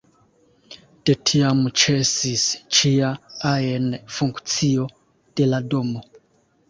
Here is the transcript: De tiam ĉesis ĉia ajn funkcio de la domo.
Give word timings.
De 1.09 1.13
tiam 1.31 1.59
ĉesis 1.81 2.45
ĉia 2.77 3.11
ajn 3.53 3.87
funkcio 4.17 4.89
de 5.43 5.51
la 5.55 5.61
domo. 5.75 6.03